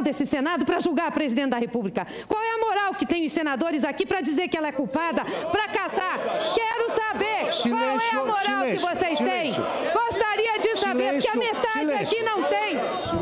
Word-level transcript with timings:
moral 0.00 0.02
desse 0.02 0.26
Senado 0.26 0.64
para 0.64 0.80
julgar 0.80 1.08
a 1.08 1.10
presidente 1.10 1.50
da 1.50 1.58
República? 1.58 2.06
Qual 2.26 2.42
é 2.42 2.54
a 2.54 2.58
moral 2.58 2.94
que 2.94 3.06
tem 3.06 3.24
os 3.24 3.32
senadores 3.32 3.84
aqui 3.84 4.04
para 4.04 4.20
dizer 4.20 4.48
que 4.48 4.56
ela 4.56 4.68
é 4.68 4.72
culpada, 4.72 5.24
para 5.24 5.68
caçar? 5.68 6.18
Quero 6.54 6.90
saber 6.94 7.52
silêncio, 7.52 7.70
qual 7.70 7.82
é 7.82 8.10
a 8.10 8.24
moral 8.24 8.60
silêncio, 8.60 8.88
que 8.88 8.94
vocês 8.94 9.18
silêncio. 9.18 9.62
têm. 9.62 9.92
Gostaria 9.92 10.58
de 10.58 10.76
saber, 10.76 11.12
porque 11.12 11.28
a 11.28 11.36
metade 11.36 11.92
aqui 11.92 12.22
não 12.22 12.42
tem. 12.44 13.19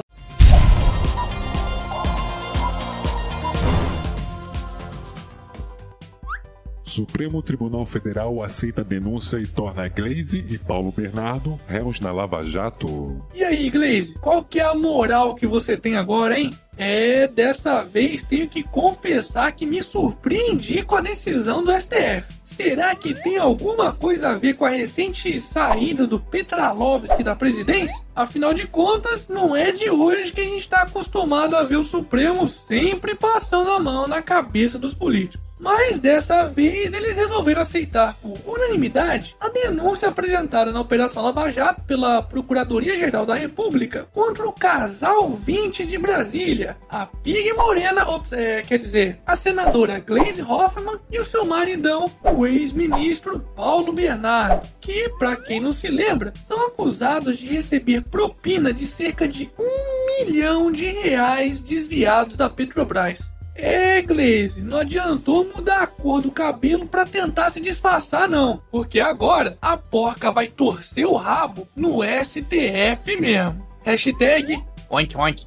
Supremo 6.98 7.40
Tribunal 7.40 7.86
Federal 7.86 8.42
aceita 8.42 8.80
a 8.80 8.84
denúncia 8.84 9.36
e 9.38 9.46
torna 9.46 9.86
Glaze 9.86 10.44
e 10.48 10.58
Paulo 10.58 10.90
Bernardo 10.90 11.60
réus 11.68 12.00
na 12.00 12.10
Lava 12.10 12.42
Jato. 12.42 13.24
E 13.32 13.44
aí, 13.44 13.70
Glaze, 13.70 14.18
qual 14.18 14.42
que 14.42 14.58
é 14.58 14.64
a 14.64 14.74
moral 14.74 15.36
que 15.36 15.46
você 15.46 15.76
tem 15.76 15.94
agora, 15.94 16.36
hein? 16.36 16.50
É, 16.76 17.28
dessa 17.28 17.84
vez 17.84 18.24
tenho 18.24 18.48
que 18.48 18.64
confessar 18.64 19.52
que 19.52 19.64
me 19.64 19.80
surpreendi 19.80 20.82
com 20.82 20.96
a 20.96 21.00
decisão 21.00 21.62
do 21.62 21.70
STF. 21.72 22.26
Será 22.42 22.92
que 22.96 23.14
tem 23.14 23.38
alguma 23.38 23.92
coisa 23.92 24.30
a 24.30 24.34
ver 24.38 24.54
com 24.54 24.64
a 24.64 24.70
recente 24.70 25.40
saída 25.40 26.04
do 26.04 26.18
Petralovski 26.18 27.22
da 27.22 27.36
presidência? 27.36 28.04
Afinal 28.14 28.52
de 28.52 28.66
contas, 28.66 29.28
não 29.28 29.54
é 29.54 29.70
de 29.70 29.88
hoje 29.88 30.32
que 30.32 30.40
a 30.40 30.44
gente 30.44 30.60
está 30.62 30.82
acostumado 30.82 31.54
a 31.54 31.62
ver 31.62 31.76
o 31.76 31.84
Supremo 31.84 32.48
sempre 32.48 33.14
passando 33.14 33.70
a 33.70 33.78
mão 33.78 34.08
na 34.08 34.20
cabeça 34.20 34.80
dos 34.80 34.94
políticos. 34.94 35.47
Mas 35.58 35.98
dessa 35.98 36.46
vez 36.46 36.92
eles 36.92 37.16
resolveram 37.16 37.62
aceitar 37.62 38.16
por 38.22 38.38
unanimidade 38.46 39.36
a 39.40 39.48
denúncia 39.48 40.08
apresentada 40.08 40.72
na 40.72 40.80
Operação 40.80 41.22
Lava 41.22 41.50
Jato 41.50 41.82
pela 41.82 42.22
Procuradoria-Geral 42.22 43.26
da 43.26 43.34
República 43.34 44.06
contra 44.12 44.46
o 44.46 44.52
casal 44.52 45.30
20 45.30 45.84
de 45.84 45.98
Brasília, 45.98 46.76
a 46.88 47.06
Pig 47.06 47.52
Morena, 47.54 48.06
é, 48.32 48.62
quer 48.62 48.78
dizer, 48.78 49.20
a 49.26 49.34
senadora 49.34 49.98
Glaze 49.98 50.42
Hoffman 50.42 50.98
e 51.10 51.18
o 51.18 51.24
seu 51.24 51.44
maridão, 51.44 52.10
o 52.22 52.46
ex-ministro 52.46 53.40
Paulo 53.56 53.92
Bernardo, 53.92 54.68
que, 54.80 55.08
para 55.18 55.36
quem 55.36 55.60
não 55.60 55.72
se 55.72 55.88
lembra, 55.88 56.32
são 56.46 56.66
acusados 56.66 57.36
de 57.36 57.46
receber 57.46 58.02
propina 58.04 58.72
de 58.72 58.86
cerca 58.86 59.26
de 59.26 59.50
um 59.58 60.24
milhão 60.24 60.70
de 60.70 60.86
reais 60.86 61.60
desviados 61.60 62.36
da 62.36 62.48
Petrobras. 62.48 63.37
É, 63.60 64.00
Glaze, 64.00 64.62
não 64.62 64.78
adiantou 64.78 65.44
mudar 65.44 65.82
a 65.82 65.86
cor 65.86 66.22
do 66.22 66.30
cabelo 66.30 66.86
para 66.86 67.04
tentar 67.04 67.50
se 67.50 67.60
disfarçar, 67.60 68.28
não. 68.28 68.62
Porque 68.70 69.00
agora 69.00 69.58
a 69.60 69.76
porca 69.76 70.30
vai 70.30 70.46
torcer 70.46 71.04
o 71.04 71.16
rabo 71.16 71.68
no 71.74 71.98
STF 72.04 73.20
mesmo. 73.20 73.66
Hashtag 73.82 74.62
oink 74.88 75.16
oink. 75.16 75.46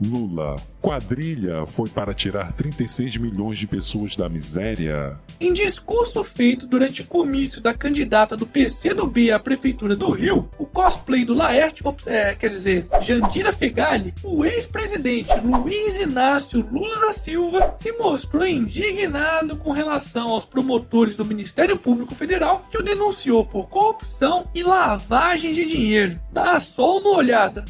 Lula. 0.00 0.56
Quadrilha 0.80 1.66
foi 1.66 1.88
para 1.88 2.14
tirar 2.14 2.52
36 2.52 3.16
milhões 3.16 3.58
de 3.58 3.66
pessoas 3.66 4.14
da 4.16 4.28
miséria. 4.28 5.18
Em 5.40 5.52
discurso 5.52 6.22
feito 6.22 6.66
durante 6.66 7.02
o 7.02 7.04
comício 7.04 7.60
da 7.60 7.74
candidata 7.74 8.36
do 8.36 8.46
PCdoB 8.46 9.32
à 9.32 9.38
Prefeitura 9.38 9.96
do 9.96 10.08
Rio, 10.10 10.48
o 10.56 10.64
cosplay 10.64 11.24
do 11.24 11.34
Laerte, 11.34 11.82
é, 12.06 12.34
quer 12.34 12.50
dizer, 12.50 12.86
Jandira 13.00 13.52
Fegali, 13.52 14.14
o 14.22 14.44
ex-presidente 14.44 15.28
Luiz 15.44 15.98
Inácio 15.98 16.66
Lula 16.70 17.00
da 17.00 17.12
Silva 17.12 17.74
se 17.76 17.92
mostrou 17.92 18.46
indignado 18.46 19.56
com 19.56 19.72
relação 19.72 20.28
aos 20.28 20.44
promotores 20.44 21.16
do 21.16 21.24
Ministério 21.24 21.76
Público 21.76 22.14
Federal 22.14 22.66
que 22.70 22.78
o 22.78 22.82
denunciou 22.82 23.44
por 23.44 23.68
corrupção 23.68 24.46
e 24.54 24.62
lavagem 24.62 25.52
de 25.52 25.66
dinheiro. 25.66 26.18
Dá 26.32 26.58
só 26.60 26.98
uma 26.98 27.10
olhada. 27.10 27.64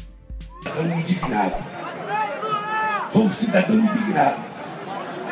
Indignado 0.99 1.88
Sou 3.11 3.27
cidadão 3.31 3.75
indignado, 3.75 4.37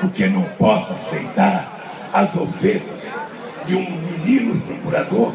porque 0.01 0.25
não 0.25 0.41
posso 0.57 0.93
aceitar 0.93 1.77
as 2.11 2.35
ofensas 2.35 3.03
de 3.67 3.75
um 3.75 3.91
menino 4.01 4.59
procurador 4.61 5.33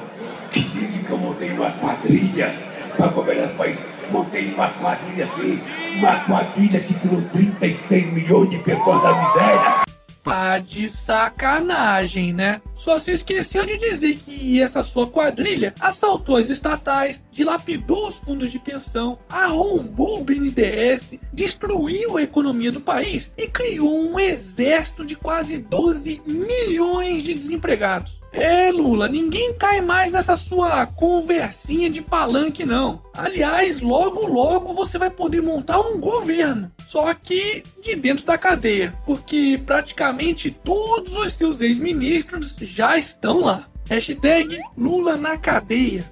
que 0.51 0.61
diz 0.61 1.07
que 1.07 1.11
eu 1.11 1.19
montei 1.19 1.51
uma 1.53 1.71
quadrilha 1.71 2.53
para 2.97 3.07
governar 3.09 3.47
o 3.47 3.55
país. 3.55 3.79
Montei 4.11 4.53
uma 4.55 4.69
quadrilha 4.69 5.25
assim, 5.25 5.63
uma 5.99 6.17
quadrilha 6.25 6.81
que 6.81 6.95
tirou 6.95 7.23
36 7.33 8.13
milhões 8.13 8.51
de 8.51 8.59
pessoas 8.59 9.03
da 9.03 9.15
miséria. 9.15 9.92
Pá 10.23 10.59
de 10.59 10.89
sacanagem, 10.89 12.33
né? 12.33 12.63
Só 12.75 12.97
se 12.97 13.11
esqueceu 13.11 13.67
de 13.67 13.77
dizer 13.77 14.15
que 14.17 14.63
essa 14.63 14.81
sua 14.83 15.07
quadrilha 15.07 15.75
assaltou 15.81 16.37
as 16.37 16.49
estatais, 16.49 17.25
dilapidou 17.33 18.07
os 18.07 18.19
fundos 18.19 18.51
de 18.51 18.59
pensão, 18.59 19.19
arrombou 19.29 20.21
o 20.21 20.25
BNDES, 20.25 21.19
destruiu 21.33 22.17
a 22.17 22.23
economia 22.23 22.71
do 22.71 22.81
país 22.81 23.33
e 23.37 23.49
criou 23.49 24.11
um 24.11 24.19
exército 24.19 25.05
de 25.05 25.17
quase 25.17 25.59
12 25.59 26.23
milhões 26.25 27.25
de 27.25 27.35
desempregados. 27.35 28.23
É, 28.33 28.71
Lula, 28.73 29.09
ninguém 29.09 29.53
cai 29.55 29.83
mais 29.83 30.11
nessa 30.11 30.37
sua 30.37 30.87
conversinha 30.87 31.91
de 31.91 32.01
palanque, 32.01 32.65
não. 32.65 33.03
Aliás, 33.15 33.81
logo 33.81 34.27
logo 34.27 34.73
você 34.73 34.97
vai 34.97 35.11
poder 35.11 35.43
montar 35.43 35.79
um 35.81 36.01
governo. 36.01 36.73
Só 36.93 37.15
que 37.15 37.63
de 37.83 37.97
dentro 37.97 38.27
da 38.27 38.37
cadeia. 38.37 38.93
Porque 39.07 39.59
praticamente 39.65 40.51
todos 40.51 41.17
os 41.17 41.33
seus 41.33 41.63
ex-ministros 41.63 42.55
já 42.61 42.99
estão 42.99 43.41
lá. 43.41 43.67
Hashtag 43.89 44.61
Lula 44.77 45.17
na 45.17 45.39
cadeia. 45.39 46.12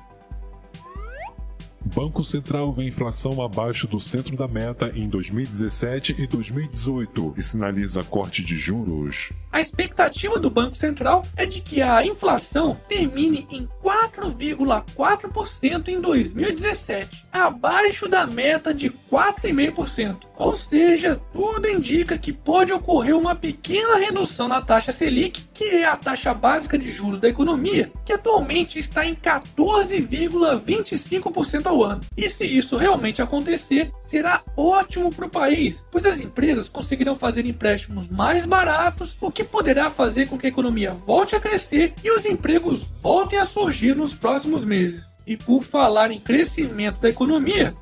Banco 1.91 2.23
Central 2.23 2.73
vê 2.73 2.85
inflação 2.85 3.43
abaixo 3.43 3.89
do 3.89 3.99
centro 3.99 4.37
da 4.37 4.47
meta 4.47 4.93
em 4.95 5.09
2017 5.09 6.23
e 6.23 6.27
2018 6.27 7.35
e 7.37 7.43
sinaliza 7.43 8.05
corte 8.05 8.45
de 8.45 8.57
juros. 8.57 9.33
A 9.53 9.61
expectativa 9.61 10.39
do 10.39 10.49
Banco 10.49 10.77
Central 10.77 11.25
é 11.37 11.45
de 11.45 11.61
que 11.61 11.83
a 11.83 12.07
inflação 12.07 12.79
termine 12.89 13.45
em 13.51 13.69
4,4% 13.83 15.89
em 15.89 16.01
2017, 16.01 17.27
abaixo 17.33 18.07
da 18.07 18.25
meta 18.25 18.73
de 18.73 18.89
4,5%. 18.89 20.29
Ou 20.37 20.55
seja, 20.55 21.21
tudo 21.33 21.69
indica 21.69 22.17
que 22.17 22.33
pode 22.33 22.73
ocorrer 22.73 23.17
uma 23.17 23.35
pequena 23.35 23.99
redução 23.99 24.47
na 24.47 24.63
taxa 24.63 24.93
Selic, 24.93 25.43
que 25.61 25.77
é 25.77 25.85
a 25.85 25.95
taxa 25.95 26.33
básica 26.33 26.79
de 26.79 26.91
juros 26.91 27.21
da 27.21 27.29
economia, 27.29 27.93
que 28.03 28.15
atualmente 28.15 28.79
está 28.79 29.05
em 29.05 29.15
14,25% 29.15 31.67
ao 31.67 31.85
ano. 31.85 32.01
E 32.17 32.31
se 32.31 32.47
isso 32.47 32.79
realmente 32.79 33.21
acontecer, 33.21 33.93
será 33.99 34.43
ótimo 34.57 35.15
para 35.15 35.27
o 35.27 35.31
país, 35.31 35.85
pois 35.91 36.07
as 36.07 36.19
empresas 36.19 36.67
conseguirão 36.67 37.15
fazer 37.15 37.45
empréstimos 37.45 38.09
mais 38.09 38.47
baratos, 38.47 39.19
o 39.21 39.31
que 39.31 39.45
poderá 39.45 39.91
fazer 39.91 40.31
com 40.31 40.39
que 40.39 40.47
a 40.47 40.49
economia 40.49 40.95
volte 40.95 41.37
a 41.37 41.41
crescer 41.41 41.93
e 42.03 42.11
os 42.11 42.25
empregos 42.25 42.89
voltem 43.03 43.39
a 43.39 43.45
surgir 43.45 43.95
nos 43.95 44.15
próximos 44.15 44.65
meses. 44.65 45.19
E 45.27 45.37
por 45.37 45.63
falar 45.63 46.11
em 46.11 46.19
crescimento 46.19 47.03
da 47.03 47.11
economia, 47.11 47.77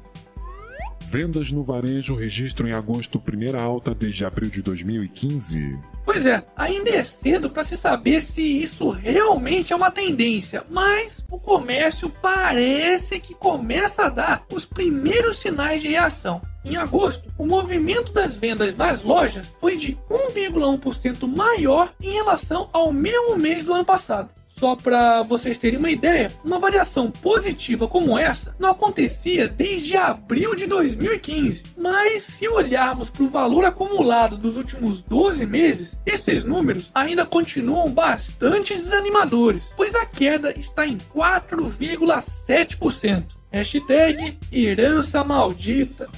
Vendas 1.01 1.53
no 1.53 1.63
varejo 1.63 2.17
registram 2.17 2.69
em 2.69 2.73
agosto 2.73 3.21
primeira 3.21 3.63
alta 3.63 3.95
desde 3.95 4.25
abril 4.25 4.51
de 4.51 4.63
2015. 4.63 5.79
Pois 6.11 6.25
é, 6.25 6.43
ainda 6.57 6.89
é 6.89 7.05
cedo 7.05 7.51
para 7.51 7.63
se 7.63 7.77
saber 7.77 8.23
se 8.23 8.41
isso 8.41 8.89
realmente 8.89 9.75
é 9.75 9.77
uma 9.77 9.91
tendência, 9.91 10.65
mas 10.71 11.23
o 11.31 11.39
comércio 11.39 12.09
parece 12.09 13.21
que 13.21 13.35
começa 13.35 14.07
a 14.07 14.09
dar 14.09 14.43
os 14.51 14.65
primeiros 14.65 15.37
sinais 15.37 15.83
de 15.83 15.89
reação. 15.89 16.41
Em 16.65 16.77
agosto, 16.77 17.31
o 17.37 17.47
movimento 17.47 18.11
das 18.11 18.39
vendas 18.39 18.75
nas 18.75 19.03
lojas 19.03 19.55
foi 19.61 19.77
de 19.77 19.99
1,1% 20.11 21.29
maior 21.29 21.93
em 22.03 22.13
relação 22.13 22.71
ao 22.73 22.91
mesmo 22.91 23.37
mês 23.37 23.63
do 23.63 23.75
ano 23.75 23.85
passado. 23.85 24.35
Só 24.59 24.75
para 24.75 25.23
vocês 25.23 25.57
terem 25.57 25.79
uma 25.79 25.91
ideia, 25.91 26.33
uma 26.45 26.59
variação 26.59 27.13
positiva 27.13 27.87
como 27.87 28.19
essa 28.19 28.57
não 28.59 28.71
acontecia 28.71 29.47
desde 29.47 29.97
abril 29.97 30.57
de 30.57 30.67
2015. 30.67 31.63
Mas 31.77 32.25
se 32.25 32.49
olharmos 32.49 33.09
para 33.09 33.23
o 33.23 33.31
valor 33.31 33.65
acumulado 33.65 34.37
dos 34.37 34.57
últimos 34.57 35.01
12 35.01 35.47
meses, 35.47 36.01
esses 36.05 36.43
números 36.43 36.91
ainda 36.93 37.25
continuam 37.25 37.89
bastante 37.89 38.75
desanimadores, 38.75 39.73
pois 39.77 39.95
a 39.95 40.05
queda 40.05 40.53
está 40.59 40.85
em 40.85 40.99
4,7%. 41.15 43.37
Hashtag 43.53 44.37
herança 44.53 45.23
maldita. 45.23 46.09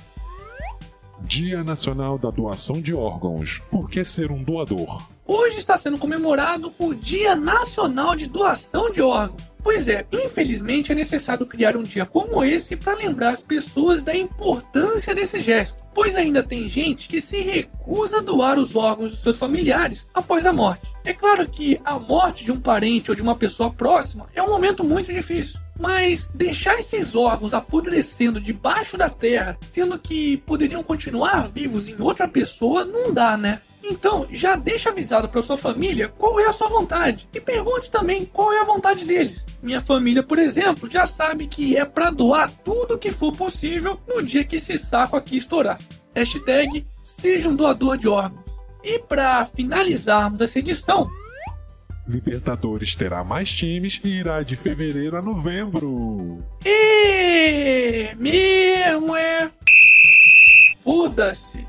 Dia 1.21 1.63
Nacional 1.63 2.19
da 2.19 2.31
Doação 2.31 2.81
de 2.81 2.95
Órgãos. 2.95 3.59
Por 3.71 3.91
que 3.91 4.03
ser 4.03 4.31
um 4.31 4.43
doador? 4.43 5.10
Hoje 5.33 5.61
está 5.61 5.77
sendo 5.77 5.97
comemorado 5.97 6.75
o 6.77 6.93
Dia 6.93 7.37
Nacional 7.37 8.17
de 8.17 8.27
Doação 8.27 8.91
de 8.91 9.01
Órgãos. 9.01 9.41
Pois 9.63 9.87
é, 9.87 10.05
infelizmente 10.13 10.91
é 10.91 10.95
necessário 10.95 11.47
criar 11.47 11.77
um 11.77 11.85
dia 11.85 12.05
como 12.05 12.43
esse 12.43 12.75
para 12.75 12.97
lembrar 12.97 13.29
as 13.29 13.41
pessoas 13.41 14.03
da 14.03 14.13
importância 14.13 15.15
desse 15.15 15.39
gesto, 15.39 15.79
pois 15.95 16.17
ainda 16.17 16.43
tem 16.43 16.69
gente 16.69 17.07
que 17.07 17.21
se 17.21 17.43
recusa 17.43 18.19
a 18.19 18.23
doar 18.23 18.59
os 18.59 18.75
órgãos 18.75 19.11
dos 19.11 19.21
seus 19.21 19.39
familiares 19.39 20.09
após 20.13 20.47
a 20.47 20.53
morte. 20.53 20.91
É 21.05 21.13
claro 21.13 21.49
que 21.49 21.81
a 21.85 21.97
morte 21.97 22.45
de 22.45 22.51
um 22.51 22.59
parente 22.59 23.13
ou 23.13 23.15
de 23.15 23.23
uma 23.23 23.37
pessoa 23.37 23.71
próxima 23.71 24.27
é 24.35 24.43
um 24.43 24.49
momento 24.49 24.83
muito 24.83 25.13
difícil, 25.13 25.61
Mas 25.79 26.29
deixar 26.35 26.77
esses 26.81 27.15
órgãos 27.15 27.55
apodrecendo 27.55 28.41
debaixo 28.41 28.99
da 28.99 29.09
terra, 29.09 29.57
sendo 29.71 29.97
que 29.97 30.39
poderiam 30.39 30.83
continuar 30.83 31.49
vivos 31.49 31.89
em 31.89 31.95
outra 32.03 32.27
pessoa, 32.27 32.85
não 32.85 33.15
dá, 33.15 33.37
né? 33.37 33.63
Então, 33.91 34.25
já 34.31 34.55
deixa 34.55 34.91
avisado 34.91 35.29
para 35.29 35.43
sua 35.43 35.57
família 35.57 36.09
qual 36.17 36.39
é 36.39 36.47
a 36.47 36.53
sua 36.53 36.69
vontade 36.69 37.29
e 37.35 37.41
pergunte 37.41 37.91
também 37.91 38.25
qual 38.25 38.53
é 38.53 38.61
a 38.61 38.65
vontade 38.65 39.05
deles. 39.05 39.47
Minha 39.61 39.81
família, 39.81 40.23
por 40.23 40.39
exemplo, 40.39 40.89
já 40.89 41.09
sabe 41.09 41.49
que 41.49 41.77
é 41.77 41.85
para 41.85 42.11
doar 42.11 42.49
tudo 42.65 42.97
que 42.97 43.11
for 43.11 43.33
possível 43.33 44.01
no 44.07 44.23
dia 44.23 44.45
que 44.45 44.57
esse 44.57 44.79
saco 44.79 45.17
aqui 45.17 45.37
estourar. 45.37 45.79
Hashtag 46.15 46.87
seja 47.03 47.49
um 47.49 47.57
doador 47.57 47.99
de 47.99 48.07
órgãos. 48.09 48.45
E 48.85 49.01
para 49.01 49.45
finalizarmos 49.45 50.41
essa 50.41 50.61
edição, 50.61 51.11
Libertadores 52.09 52.95
terá 52.95 53.23
mais 53.23 53.53
times 53.53 54.01
e 54.03 54.09
irá 54.09 54.43
de 54.43 54.57
fevereiro 54.57 55.17
a 55.17 55.23
novembro. 55.23 56.43
E 56.65 58.15
mesmo 58.17 59.15
é. 59.15 59.51
Foda-se! 60.83 61.67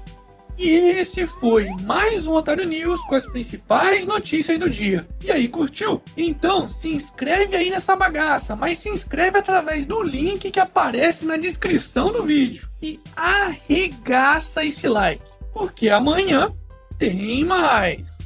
E 0.61 0.69
esse 0.69 1.25
foi 1.25 1.67
mais 1.81 2.27
um 2.27 2.33
Otário 2.33 2.67
News 2.67 3.01
com 3.05 3.15
as 3.15 3.25
principais 3.25 4.05
notícias 4.05 4.59
do 4.59 4.69
dia. 4.69 5.07
E 5.23 5.31
aí, 5.31 5.47
curtiu? 5.47 6.03
Então 6.15 6.69
se 6.69 6.93
inscreve 6.93 7.55
aí 7.55 7.71
nessa 7.71 7.95
bagaça, 7.95 8.55
mas 8.55 8.77
se 8.77 8.87
inscreve 8.87 9.39
através 9.39 9.87
do 9.87 10.03
link 10.03 10.51
que 10.51 10.59
aparece 10.59 11.25
na 11.25 11.35
descrição 11.35 12.11
do 12.11 12.21
vídeo. 12.21 12.69
E 12.79 12.99
arregaça 13.15 14.63
esse 14.63 14.87
like, 14.87 15.23
porque 15.51 15.89
amanhã 15.89 16.53
tem 16.99 17.43
mais! 17.43 18.20